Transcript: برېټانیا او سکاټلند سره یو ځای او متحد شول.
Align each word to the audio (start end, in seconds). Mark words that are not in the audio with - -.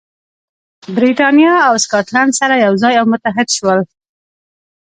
برېټانیا 0.95 1.53
او 1.67 1.73
سکاټلند 1.83 2.31
سره 2.39 2.53
یو 2.65 2.73
ځای 2.83 2.93
او 2.97 3.05
متحد 3.11 3.47
شول. 3.57 3.79